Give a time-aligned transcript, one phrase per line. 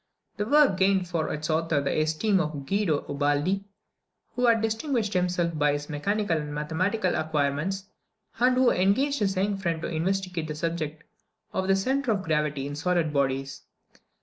[0.37, 3.65] This work gained for its author the esteem of Guido Ubaldi,
[4.35, 7.85] who had distinguished himself by his mechanical and mathematical acquirements,
[8.39, 11.03] and who engaged his young friend to investigate the subject
[11.53, 13.61] of the centre of gravity in solid bodies.